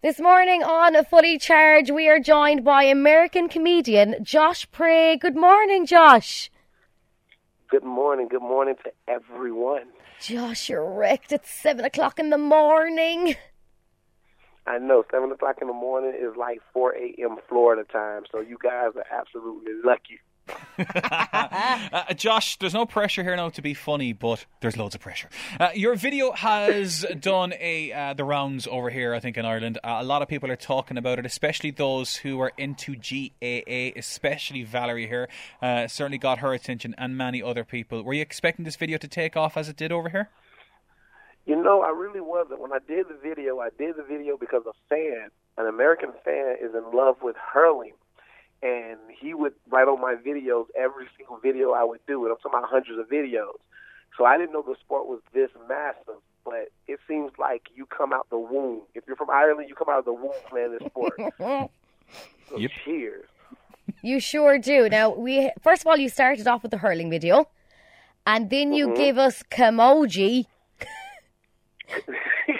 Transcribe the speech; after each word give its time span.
This 0.00 0.20
morning 0.20 0.62
on 0.62 0.94
a 0.94 1.02
Fully 1.02 1.38
Charged, 1.38 1.90
we 1.90 2.08
are 2.08 2.20
joined 2.20 2.62
by 2.62 2.84
American 2.84 3.48
comedian 3.48 4.14
Josh 4.22 4.70
Pray. 4.70 5.16
Good 5.16 5.34
morning, 5.34 5.86
Josh. 5.86 6.52
Good 7.68 7.82
morning. 7.82 8.28
Good 8.28 8.42
morning 8.42 8.76
to 8.84 8.92
everyone. 9.08 9.88
Josh, 10.20 10.68
you're 10.68 10.88
wrecked. 10.88 11.32
It's 11.32 11.50
seven 11.50 11.84
o'clock 11.84 12.20
in 12.20 12.30
the 12.30 12.38
morning. 12.38 13.34
I 14.68 14.78
know 14.78 15.04
seven 15.10 15.32
o'clock 15.32 15.56
in 15.60 15.66
the 15.66 15.74
morning 15.74 16.12
is 16.16 16.36
like 16.36 16.60
four 16.72 16.94
a.m. 16.94 17.38
Florida 17.48 17.82
time, 17.82 18.22
so 18.30 18.38
you 18.38 18.56
guys 18.62 18.92
are 18.94 19.06
absolutely 19.10 19.72
lucky. 19.84 20.20
uh, 20.78 22.14
Josh, 22.14 22.56
there's 22.58 22.74
no 22.74 22.86
pressure 22.86 23.22
here 23.22 23.34
now 23.36 23.48
to 23.50 23.62
be 23.62 23.74
funny, 23.74 24.12
but 24.12 24.46
there's 24.60 24.76
loads 24.76 24.94
of 24.94 25.00
pressure. 25.00 25.28
Uh, 25.58 25.70
your 25.74 25.94
video 25.94 26.32
has 26.32 27.04
done 27.20 27.52
a 27.60 27.92
uh, 27.92 28.14
the 28.14 28.24
rounds 28.24 28.66
over 28.66 28.90
here, 28.90 29.14
I 29.14 29.20
think, 29.20 29.36
in 29.36 29.44
Ireland. 29.44 29.78
Uh, 29.82 29.98
a 30.00 30.04
lot 30.04 30.22
of 30.22 30.28
people 30.28 30.50
are 30.50 30.56
talking 30.56 30.96
about 30.96 31.18
it, 31.18 31.26
especially 31.26 31.70
those 31.70 32.16
who 32.16 32.40
are 32.40 32.52
into 32.56 32.94
GAA, 32.94 33.98
especially 33.98 34.62
Valerie 34.62 35.06
here. 35.06 35.28
Uh, 35.60 35.88
certainly 35.88 36.18
got 36.18 36.38
her 36.38 36.52
attention 36.52 36.94
and 36.98 37.16
many 37.16 37.42
other 37.42 37.64
people. 37.64 38.02
Were 38.02 38.14
you 38.14 38.22
expecting 38.22 38.64
this 38.64 38.76
video 38.76 38.98
to 38.98 39.08
take 39.08 39.36
off 39.36 39.56
as 39.56 39.68
it 39.68 39.76
did 39.76 39.92
over 39.92 40.08
here? 40.10 40.30
You 41.46 41.56
know, 41.56 41.80
I 41.82 41.90
really 41.90 42.20
wasn't. 42.20 42.60
When 42.60 42.72
I 42.72 42.78
did 42.86 43.06
the 43.08 43.16
video, 43.22 43.58
I 43.58 43.70
did 43.78 43.96
the 43.96 44.02
video 44.02 44.36
because 44.36 44.64
a 44.66 44.74
fan, 44.88 45.30
an 45.56 45.66
American 45.66 46.12
fan, 46.24 46.56
is 46.60 46.74
in 46.74 46.96
love 46.96 47.16
with 47.22 47.36
hurling 47.36 47.94
and 48.62 48.98
he 49.20 49.34
would 49.34 49.54
write 49.70 49.88
on 49.88 50.00
my 50.00 50.14
videos 50.14 50.66
every 50.76 51.06
single 51.16 51.38
video 51.38 51.72
I 51.72 51.84
would 51.84 52.00
do, 52.06 52.24
and 52.24 52.32
I'm 52.32 52.38
talking 52.38 52.58
about 52.58 52.70
hundreds 52.70 52.98
of 52.98 53.08
videos. 53.08 53.58
So 54.16 54.24
I 54.24 54.36
didn't 54.36 54.52
know 54.52 54.62
the 54.62 54.76
sport 54.80 55.06
was 55.06 55.20
this 55.32 55.50
massive, 55.68 56.20
but 56.44 56.70
it 56.88 56.98
seems 57.06 57.30
like 57.38 57.68
you 57.74 57.86
come 57.86 58.12
out 58.12 58.28
the 58.30 58.38
womb. 58.38 58.82
If 58.94 59.04
you're 59.06 59.16
from 59.16 59.30
Ireland, 59.30 59.68
you 59.68 59.74
come 59.74 59.88
out 59.88 60.00
of 60.00 60.04
the 60.04 60.12
womb 60.12 60.32
playing 60.48 60.72
this 60.78 60.88
sport. 60.88 61.12
so 61.38 62.56
yep. 62.56 62.70
cheers. 62.84 63.26
You 64.02 64.18
sure 64.20 64.58
do. 64.58 64.88
Now 64.88 65.14
we 65.14 65.50
first 65.62 65.82
of 65.82 65.86
all 65.86 65.96
you 65.96 66.08
started 66.08 66.46
off 66.46 66.62
with 66.62 66.70
the 66.70 66.78
hurling 66.78 67.10
video, 67.10 67.48
and 68.26 68.50
then 68.50 68.72
you 68.72 68.88
mm-hmm. 68.88 68.96
gave 68.96 69.18
us 69.18 69.42
Camogie. 69.50 70.46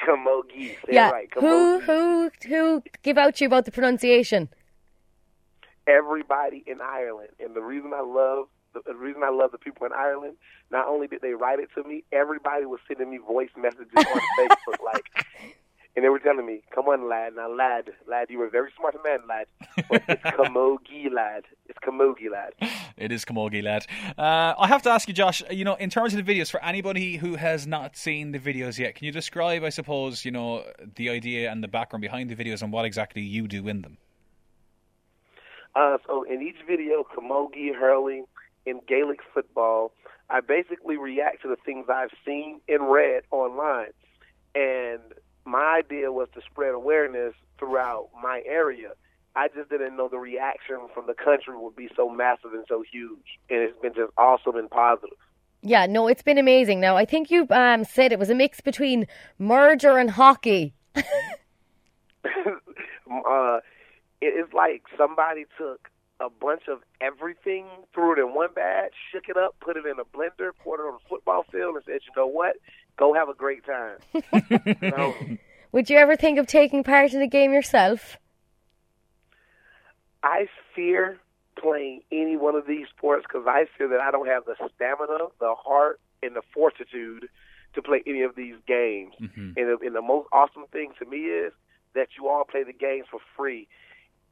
Camogie. 0.06 0.76
Yeah. 0.88 1.10
Right. 1.10 1.28
Who 1.34 1.80
who 1.80 2.30
who 2.46 2.82
give 3.02 3.18
out 3.18 3.40
you 3.40 3.46
about 3.46 3.64
the 3.64 3.72
pronunciation? 3.72 4.48
Everybody 5.88 6.62
in 6.66 6.80
Ireland. 6.80 7.30
And 7.40 7.56
the 7.56 7.62
reason 7.62 7.92
I 7.94 8.02
love 8.02 8.46
the 8.86 8.94
reason 8.94 9.22
I 9.24 9.30
love 9.30 9.50
the 9.50 9.58
people 9.58 9.86
in 9.86 9.92
Ireland, 9.92 10.36
not 10.70 10.86
only 10.86 11.06
did 11.08 11.22
they 11.22 11.32
write 11.32 11.58
it 11.58 11.70
to 11.74 11.82
me, 11.82 12.04
everybody 12.12 12.66
was 12.66 12.80
sending 12.86 13.10
me 13.10 13.16
voice 13.16 13.48
messages 13.56 13.88
on 13.96 14.04
Facebook 14.38 14.84
like 14.84 15.26
and 15.98 16.04
they 16.04 16.10
were 16.10 16.20
telling 16.20 16.46
me, 16.46 16.62
"Come 16.72 16.86
on, 16.86 17.08
lad. 17.08 17.34
Now, 17.34 17.52
lad, 17.52 17.90
lad, 18.06 18.30
you 18.30 18.38
were 18.38 18.46
a 18.46 18.50
very 18.50 18.70
smart 18.78 18.94
man, 19.02 19.18
lad. 19.28 19.46
But 19.90 20.04
it's 20.06 20.22
Camogie, 20.38 21.10
lad. 21.12 21.42
It's 21.66 21.78
Camogie, 21.80 22.30
lad. 22.30 22.52
It 22.96 23.10
is 23.10 23.24
Camogie, 23.24 23.64
lad. 23.64 23.84
Uh, 24.16 24.54
I 24.56 24.68
have 24.68 24.82
to 24.82 24.90
ask 24.90 25.08
you, 25.08 25.14
Josh. 25.14 25.42
You 25.50 25.64
know, 25.64 25.74
in 25.74 25.90
terms 25.90 26.14
of 26.14 26.24
the 26.24 26.32
videos, 26.32 26.52
for 26.52 26.62
anybody 26.62 27.16
who 27.16 27.34
has 27.34 27.66
not 27.66 27.96
seen 27.96 28.30
the 28.30 28.38
videos 28.38 28.78
yet, 28.78 28.94
can 28.94 29.06
you 29.06 29.12
describe, 29.12 29.64
I 29.64 29.70
suppose, 29.70 30.24
you 30.24 30.30
know, 30.30 30.64
the 30.94 31.10
idea 31.10 31.50
and 31.50 31.64
the 31.64 31.68
background 31.68 32.02
behind 32.02 32.30
the 32.30 32.36
videos 32.36 32.62
and 32.62 32.72
what 32.72 32.84
exactly 32.84 33.22
you 33.22 33.48
do 33.48 33.66
in 33.66 33.82
them? 33.82 33.98
Uh, 35.78 35.96
so 36.06 36.24
in 36.24 36.42
each 36.42 36.56
video, 36.66 37.04
camogie, 37.04 37.72
hurling, 37.72 38.24
in 38.66 38.80
Gaelic 38.88 39.20
football, 39.32 39.92
I 40.28 40.40
basically 40.40 40.96
react 40.96 41.42
to 41.42 41.48
the 41.48 41.56
things 41.64 41.86
I've 41.88 42.10
seen 42.26 42.60
and 42.68 42.90
read 42.90 43.22
online. 43.30 43.92
And 44.56 45.00
my 45.44 45.78
idea 45.78 46.10
was 46.10 46.28
to 46.34 46.40
spread 46.50 46.74
awareness 46.74 47.34
throughout 47.58 48.08
my 48.20 48.42
area. 48.44 48.90
I 49.36 49.46
just 49.54 49.70
didn't 49.70 49.96
know 49.96 50.08
the 50.08 50.18
reaction 50.18 50.78
from 50.92 51.06
the 51.06 51.14
country 51.14 51.56
would 51.56 51.76
be 51.76 51.88
so 51.94 52.10
massive 52.10 52.52
and 52.54 52.64
so 52.68 52.82
huge. 52.90 53.38
And 53.48 53.60
it's 53.60 53.78
been 53.80 53.94
just 53.94 54.12
awesome 54.18 54.56
and 54.56 54.68
positive. 54.68 55.16
Yeah, 55.62 55.86
no, 55.86 56.08
it's 56.08 56.22
been 56.22 56.38
amazing. 56.38 56.80
Now, 56.80 56.96
I 56.96 57.04
think 57.04 57.30
you 57.30 57.46
um, 57.50 57.84
said 57.84 58.10
it 58.10 58.18
was 58.18 58.30
a 58.30 58.34
mix 58.34 58.60
between 58.60 59.06
merger 59.38 59.96
and 59.96 60.10
hockey. 60.10 60.74
uh, 63.28 63.60
it's 64.38 64.52
like 64.52 64.82
somebody 64.96 65.46
took 65.58 65.90
a 66.20 66.28
bunch 66.30 66.62
of 66.68 66.78
everything, 67.00 67.66
threw 67.94 68.12
it 68.12 68.18
in 68.18 68.34
one 68.34 68.52
bag, 68.54 68.90
shook 69.12 69.28
it 69.28 69.36
up, 69.36 69.56
put 69.60 69.76
it 69.76 69.84
in 69.84 69.98
a 69.98 70.04
blender, 70.04 70.50
poured 70.62 70.80
it 70.80 70.84
on 70.84 70.94
a 70.94 71.08
football 71.08 71.44
field, 71.50 71.76
and 71.76 71.84
said, 71.84 72.00
"You 72.06 72.12
know 72.16 72.26
what? 72.26 72.56
Go 72.96 73.14
have 73.14 73.28
a 73.28 73.34
great 73.34 73.64
time." 73.64 73.98
so, 74.80 75.14
Would 75.72 75.90
you 75.90 75.98
ever 75.98 76.16
think 76.16 76.38
of 76.38 76.46
taking 76.46 76.82
part 76.82 77.12
in 77.12 77.20
the 77.20 77.26
game 77.26 77.52
yourself? 77.52 78.16
I 80.22 80.46
fear 80.74 81.18
playing 81.60 82.02
any 82.10 82.36
one 82.36 82.54
of 82.54 82.66
these 82.66 82.86
sports 82.96 83.26
because 83.28 83.46
I 83.46 83.66
fear 83.76 83.88
that 83.88 84.00
I 84.00 84.10
don't 84.10 84.26
have 84.26 84.44
the 84.44 84.54
stamina, 84.74 85.28
the 85.40 85.54
heart, 85.54 86.00
and 86.22 86.34
the 86.34 86.42
fortitude 86.54 87.28
to 87.74 87.82
play 87.82 88.02
any 88.06 88.22
of 88.22 88.34
these 88.34 88.54
games. 88.66 89.14
Mm-hmm. 89.20 89.52
And, 89.56 89.68
the, 89.68 89.78
and 89.84 89.94
the 89.94 90.02
most 90.02 90.28
awesome 90.32 90.64
thing 90.72 90.92
to 90.98 91.04
me 91.04 91.18
is 91.18 91.52
that 91.94 92.08
you 92.18 92.28
all 92.28 92.44
play 92.44 92.64
the 92.64 92.72
games 92.72 93.06
for 93.10 93.20
free 93.36 93.68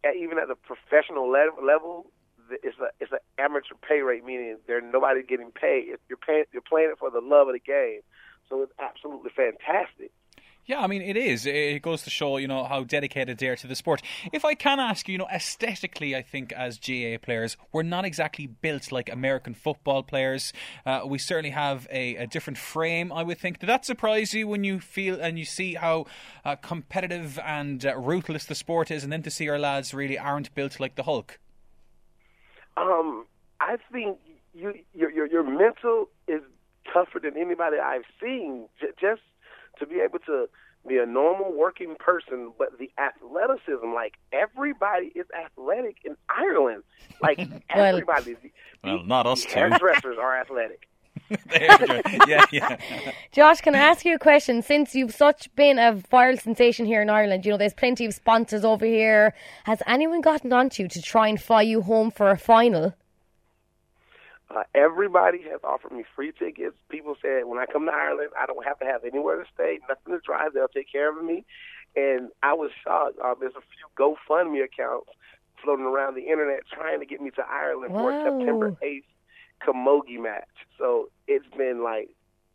even 0.04 0.38
at 0.38 0.48
the 0.48 0.54
professional 0.54 1.30
level, 1.30 2.06
it's 2.50 2.78
a 2.78 2.90
it's 3.00 3.12
an 3.12 3.18
amateur 3.38 3.74
pay 3.86 4.00
rate, 4.00 4.24
meaning 4.24 4.56
there's 4.66 4.84
nobody 4.92 5.22
getting 5.22 5.50
paid. 5.50 5.86
You're 6.08 6.18
paying, 6.18 6.44
you're 6.52 6.62
playing 6.62 6.90
it 6.92 6.98
for 6.98 7.10
the 7.10 7.20
love 7.20 7.48
of 7.48 7.54
the 7.54 7.60
game, 7.60 8.00
so 8.48 8.62
it's 8.62 8.72
absolutely 8.78 9.30
fantastic. 9.34 10.12
Yeah, 10.66 10.80
I 10.80 10.88
mean, 10.88 11.00
it 11.00 11.16
is. 11.16 11.46
It 11.46 11.80
goes 11.82 12.02
to 12.02 12.10
show, 12.10 12.38
you 12.38 12.48
know, 12.48 12.64
how 12.64 12.82
dedicated 12.82 13.38
they 13.38 13.46
are 13.46 13.54
to 13.54 13.68
the 13.68 13.76
sport. 13.76 14.02
If 14.32 14.44
I 14.44 14.54
can 14.54 14.80
ask 14.80 15.06
you, 15.06 15.12
you 15.12 15.18
know, 15.18 15.28
aesthetically, 15.32 16.16
I 16.16 16.22
think 16.22 16.52
as 16.52 16.76
GAA 16.76 17.18
players, 17.22 17.56
we're 17.70 17.84
not 17.84 18.04
exactly 18.04 18.48
built 18.48 18.90
like 18.90 19.08
American 19.08 19.54
football 19.54 20.02
players. 20.02 20.52
Uh, 20.84 21.02
we 21.06 21.18
certainly 21.18 21.50
have 21.50 21.86
a, 21.88 22.16
a, 22.16 22.26
different 22.26 22.58
frame, 22.58 23.12
I 23.12 23.22
would 23.22 23.38
think. 23.38 23.60
Did 23.60 23.68
that 23.68 23.84
surprise 23.84 24.34
you 24.34 24.48
when 24.48 24.64
you 24.64 24.80
feel 24.80 25.20
and 25.20 25.38
you 25.38 25.44
see 25.44 25.74
how 25.74 26.06
uh, 26.44 26.56
competitive 26.56 27.38
and 27.44 27.86
uh, 27.86 27.96
ruthless 27.96 28.44
the 28.44 28.56
sport 28.56 28.90
is, 28.90 29.04
and 29.04 29.12
then 29.12 29.22
to 29.22 29.30
see 29.30 29.48
our 29.48 29.60
lads 29.60 29.94
really 29.94 30.18
aren't 30.18 30.52
built 30.56 30.80
like 30.80 30.96
the 30.96 31.04
Hulk? 31.04 31.38
Um, 32.76 33.24
I 33.60 33.76
think 33.92 34.18
you, 34.52 34.74
your, 34.92 35.12
your, 35.12 35.26
your 35.26 35.44
mental 35.44 36.08
is 36.26 36.42
tougher 36.92 37.20
than 37.20 37.36
anybody 37.36 37.76
I've 37.78 38.04
seen. 38.20 38.66
J- 38.80 38.88
just 39.00 39.22
to 39.78 39.86
be 39.86 40.00
able 40.00 40.18
to 40.20 40.48
be 40.86 40.98
a 40.98 41.06
normal 41.06 41.52
working 41.52 41.96
person, 41.98 42.52
but 42.58 42.78
the 42.78 42.90
athleticism, 42.98 43.92
like 43.94 44.14
everybody 44.32 45.12
is 45.14 45.26
athletic 45.36 45.96
in 46.04 46.16
Ireland. 46.28 46.82
Like 47.20 47.40
everybody. 47.70 48.36
well, 48.84 49.02
not 49.04 49.26
us 49.26 49.42
too. 49.42 49.50
Hairdressers 49.50 50.16
are 50.18 50.38
athletic. 50.38 50.88
yeah, 52.26 52.44
yeah. 52.52 52.76
Josh, 53.32 53.60
can 53.60 53.74
I 53.74 53.78
ask 53.78 54.04
you 54.04 54.14
a 54.14 54.18
question? 54.18 54.62
Since 54.62 54.94
you've 54.94 55.14
such 55.14 55.52
been 55.56 55.78
a 55.78 55.92
viral 55.92 56.40
sensation 56.40 56.86
here 56.86 57.02
in 57.02 57.10
Ireland, 57.10 57.44
you 57.44 57.50
know 57.50 57.58
there's 57.58 57.74
plenty 57.74 58.04
of 58.04 58.14
sponsors 58.14 58.64
over 58.64 58.84
here. 58.84 59.34
Has 59.64 59.82
anyone 59.86 60.20
gotten 60.20 60.52
onto 60.52 60.84
you 60.84 60.88
to 60.88 61.02
try 61.02 61.28
and 61.28 61.40
fly 61.40 61.62
you 61.62 61.82
home 61.82 62.10
for 62.10 62.30
a 62.30 62.38
final? 62.38 62.94
Uh, 64.48 64.62
everybody 64.74 65.42
has 65.42 65.60
offered 65.64 65.92
me 65.92 66.04
free 66.14 66.32
tickets. 66.32 66.76
People 66.88 67.16
said 67.20 67.46
when 67.46 67.58
I 67.58 67.66
come 67.66 67.86
to 67.86 67.92
Ireland, 67.92 68.30
I 68.40 68.46
don't 68.46 68.64
have 68.64 68.78
to 68.78 68.84
have 68.84 69.04
anywhere 69.04 69.42
to 69.42 69.44
stay, 69.52 69.80
nothing 69.88 70.14
to 70.14 70.20
drive. 70.24 70.52
They'll 70.54 70.68
take 70.68 70.90
care 70.90 71.10
of 71.10 71.24
me. 71.24 71.44
And 71.96 72.28
I 72.42 72.52
was 72.54 72.70
shocked. 72.84 73.18
Um, 73.24 73.36
there's 73.40 73.54
a 73.56 73.64
few 73.74 73.86
GoFundMe 73.98 74.62
accounts 74.62 75.10
floating 75.64 75.86
around 75.86 76.14
the 76.14 76.28
internet 76.28 76.60
trying 76.72 77.00
to 77.00 77.06
get 77.06 77.20
me 77.20 77.30
to 77.30 77.42
Ireland 77.42 77.92
for 77.92 78.10
a 78.10 78.22
September 78.22 78.70
8th 78.82 79.04
camogie 79.66 80.20
match. 80.20 80.44
So 80.78 81.08
it's 81.26 81.46
been 81.56 81.82
like 81.82 82.10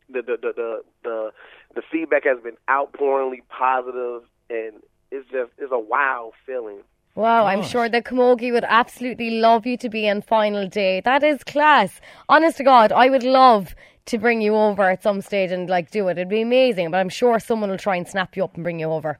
the 0.08 0.22
the 0.22 0.36
the 0.40 0.52
the 0.54 0.82
the, 1.02 1.30
the 1.74 1.82
feedback 1.90 2.24
has 2.24 2.38
been 2.42 2.56
outpouringly 2.68 3.40
positive, 3.48 4.22
and 4.50 4.82
it's 5.10 5.28
just 5.30 5.50
it's 5.58 5.72
a 5.72 5.78
wow 5.78 6.32
feeling. 6.46 6.82
Wow, 7.14 7.42
Gosh. 7.44 7.52
I'm 7.52 7.62
sure 7.62 7.88
that 7.88 8.04
Camogie 8.04 8.52
would 8.52 8.64
absolutely 8.66 9.32
love 9.32 9.66
you 9.66 9.76
to 9.78 9.88
be 9.88 10.08
on 10.08 10.22
final 10.22 10.66
day. 10.66 11.00
That 11.00 11.22
is 11.22 11.44
class. 11.44 12.00
Honest 12.28 12.56
to 12.56 12.64
God, 12.64 12.90
I 12.90 13.10
would 13.10 13.22
love 13.22 13.74
to 14.06 14.18
bring 14.18 14.40
you 14.40 14.54
over 14.54 14.88
at 14.90 15.02
some 15.02 15.20
stage 15.20 15.50
and 15.52 15.68
like 15.68 15.90
do 15.90 16.08
it. 16.08 16.12
It'd 16.12 16.28
be 16.28 16.40
amazing, 16.40 16.90
but 16.90 16.98
I'm 16.98 17.10
sure 17.10 17.38
someone 17.38 17.70
will 17.70 17.78
try 17.78 17.96
and 17.96 18.08
snap 18.08 18.36
you 18.36 18.44
up 18.44 18.54
and 18.54 18.64
bring 18.64 18.80
you 18.80 18.90
over. 18.90 19.18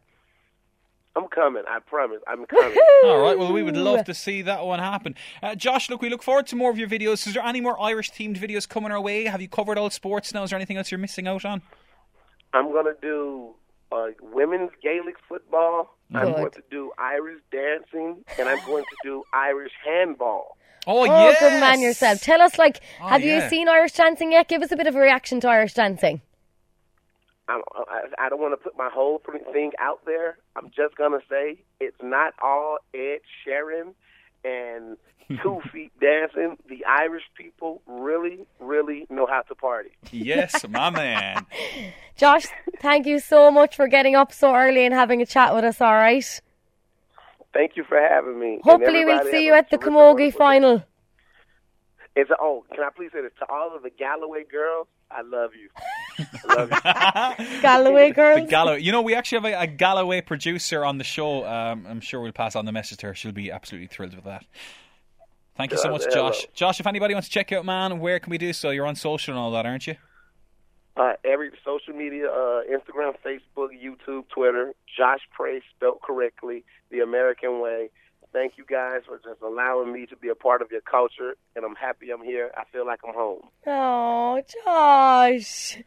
I'm 1.15 1.29
coming. 1.29 1.65
I 1.69 1.81
promise. 1.81 2.21
I'm 2.27 2.47
coming. 2.47 2.79
All 3.05 3.21
right. 3.21 3.39
Well, 3.39 3.53
we 3.53 3.63
would 3.63 3.77
love 3.77 4.05
to 4.07 4.15
see 4.15 4.41
that 4.43 4.65
one 4.65 4.79
happen. 4.79 5.15
Uh, 5.43 5.55
Josh, 5.55 5.91
look, 5.91 6.01
we 6.01 6.09
look 6.09 6.23
forward 6.23 6.47
to 6.47 6.57
more 6.57 6.71
of 6.71 6.79
your 6.79 6.89
videos. 6.89 7.27
Is 7.27 7.35
there 7.35 7.45
any 7.45 7.61
more 7.61 7.79
Irish 7.81 8.11
themed 8.11 8.39
videos 8.39 8.67
coming 8.67 8.91
our 8.91 9.01
way? 9.01 9.25
Have 9.25 9.43
you 9.43 9.49
covered 9.49 9.77
all 9.77 9.91
sports 9.91 10.33
now? 10.33 10.43
Is 10.45 10.51
there 10.51 10.57
anything 10.59 10.79
else 10.79 10.91
you're 10.91 10.99
missing 10.99 11.29
out 11.29 11.45
on? 11.45 11.61
I'm 12.55 12.73
gonna 12.73 12.95
do 13.01 13.55
uh, 13.93 14.09
women's 14.21 14.71
Gaelic 14.83 15.17
football. 15.29 15.97
Good. 16.11 16.19
I'm 16.19 16.33
going 16.33 16.51
to 16.53 16.63
do 16.71 16.93
Irish 16.99 17.41
dancing, 17.51 18.25
and 18.39 18.49
I'm 18.49 18.65
going 18.67 18.85
to 18.85 18.97
do 19.03 19.25
Irish 19.33 19.73
handball. 19.85 20.57
Oh, 20.87 21.01
oh 21.01 21.05
yes. 21.05 21.39
good 21.39 21.61
man 21.61 21.81
yourself. 21.81 22.21
Tell 22.21 22.41
us, 22.41 22.59
like, 22.59 22.81
oh, 23.01 23.09
have 23.09 23.23
yeah. 23.23 23.45
you 23.45 23.49
seen 23.49 23.69
Irish 23.69 23.93
dancing 23.93 24.33
yet? 24.33 24.49
Give 24.49 24.63
us 24.63 24.73
a 24.73 24.77
bit 24.77 24.87
of 24.87 24.97
a 24.97 24.99
reaction 24.99 25.41
to 25.41 25.49
Irish 25.49 25.75
dancing. 25.75 26.21
I'm, 27.49 27.61
I, 27.75 28.03
I 28.19 28.29
don't 28.29 28.41
want 28.41 28.53
to 28.53 28.63
put 28.63 28.77
my 28.77 28.89
whole 28.93 29.21
thing 29.53 29.73
out 29.79 30.01
there. 30.07 30.39
I'm 30.57 30.71
just 30.75 30.97
gonna 30.97 31.19
say 31.29 31.59
it's 31.81 31.97
not 32.03 32.35
all 32.43 32.79
Ed 32.95 33.19
Sheeran 33.45 33.95
and 34.45 34.97
two 35.43 35.61
feet 35.73 35.93
dancing. 36.01 36.57
The 36.69 36.85
Irish 36.85 37.25
people 37.37 37.83
really, 37.87 38.47
really 38.61 39.07
know 39.11 39.27
how 39.27 39.43
to 39.43 39.55
party. 39.55 39.91
Yes, 40.11 40.67
my 40.69 40.91
man. 40.91 41.47
Josh, 42.17 42.47
thank 42.81 43.07
you 43.07 43.19
so 43.19 43.51
much 43.51 43.77
for 43.77 43.89
getting 43.89 44.15
up 44.15 44.33
so 44.33 44.55
early 44.55 44.85
and 44.85 44.95
having 44.95 45.23
a 45.23 45.27
chat 45.27 45.55
with 45.55 45.65
us. 45.65 45.81
All 45.81 45.95
right. 45.95 46.41
Thank 47.53 47.77
you 47.77 47.85
for 47.85 48.01
having 48.01 48.39
me. 48.39 48.61
Hopefully, 48.63 49.05
we'll 49.05 49.31
see 49.31 49.45
you 49.45 49.53
at 49.53 49.71
the 49.71 49.79
Camogie 49.79 50.33
final. 50.33 50.83
It's 52.15 52.31
a, 52.31 52.37
oh, 52.41 52.65
can 52.75 52.85
I 52.85 52.91
please 52.95 53.11
say 53.13 53.23
this 53.23 53.33
to 53.39 53.47
all 53.51 53.75
of 53.75 53.83
the 53.83 53.91
Galloway 53.91 54.45
girls? 54.51 54.87
I 55.11 55.23
love 55.23 55.51
you. 55.55 55.69
I 56.49 56.55
love 56.55 57.39
you. 57.39 57.61
Galloway 57.63 58.11
girls. 58.11 58.41
The 58.41 58.47
Galloway. 58.47 58.81
You 58.81 58.93
know, 58.93 59.03
we 59.03 59.15
actually 59.15 59.51
have 59.51 59.61
a, 59.61 59.65
a 59.65 59.67
Galloway 59.67 60.21
producer 60.21 60.85
on 60.85 60.99
the 60.99 61.05
show. 61.05 61.45
Um, 61.47 61.87
I'm 61.89 62.01
sure 62.01 62.21
we'll 62.21 62.33
pass 62.33 62.57
on 62.57 62.65
the 62.65 62.73
message 62.73 62.99
to 62.99 63.09
her. 63.09 63.15
She'll 63.15 63.33
be 63.33 63.51
absolutely 63.51 63.89
thrilled 63.89 64.15
with 64.15 64.25
that. 64.25 64.45
Thank 65.57 65.73
you 65.73 65.79
so 65.79 65.91
much, 65.91 66.03
Josh. 66.13 66.47
Josh, 66.55 66.81
if 66.81 66.87
anybody 66.87 67.15
wants 67.15 67.29
to 67.29 67.35
check 67.35 67.53
out, 67.53 67.65
man, 67.65 68.01
where 68.01 68.19
can 68.19 68.31
we 68.31 68.39
do 68.39 68.53
so? 68.53 68.71
You're 68.71 68.87
on 68.87 68.97
social 68.97 69.35
and 69.35 69.39
all 69.39 69.51
that, 69.53 69.67
aren't 69.67 69.87
you? 69.87 69.97
Uh, 70.97 71.13
every 71.25 71.51
social 71.65 71.95
media, 71.95 72.29
uh, 72.29 72.63
Instagram, 72.71 73.15
Facebook, 73.25 73.69
YouTube, 73.73 74.29
Twitter. 74.29 74.73
Josh 74.97 75.21
Pray, 75.33 75.63
spelled 75.75 76.01
correctly, 76.03 76.65
the 76.91 77.01
American 77.01 77.61
way. 77.61 77.91
Thank 78.33 78.55
you 78.57 78.65
guys 78.65 79.03
for 79.07 79.19
just 79.19 79.43
allowing 79.43 79.93
me 79.93 80.07
to 80.07 80.17
be 80.17 80.29
a 80.29 80.35
part 80.35 80.63
of 80.63 80.71
your 80.71 80.81
culture, 80.81 81.35
and 81.55 81.65
I'm 81.65 81.75
happy 81.75 82.11
I'm 82.11 82.23
here. 82.25 82.51
I 82.57 82.65
feel 82.73 82.87
like 82.87 83.01
I'm 83.07 83.15
home. 83.15 83.43
Oh, 83.67 84.43
Josh. 84.65 85.79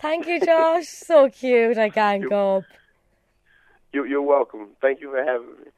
Thank 0.00 0.26
you, 0.26 0.40
Josh. 0.40 0.86
so 0.86 1.28
cute. 1.28 1.76
I 1.76 1.90
can't 2.00 2.28
go 2.28 2.58
up. 2.58 2.64
You, 3.92 4.04
you're 4.04 4.22
welcome. 4.22 4.68
Thank 4.80 5.00
you 5.00 5.10
for 5.10 5.22
having 5.24 5.58
me. 5.58 5.68